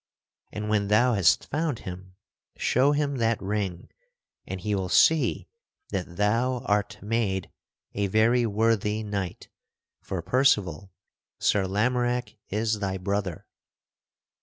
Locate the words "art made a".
6.65-8.07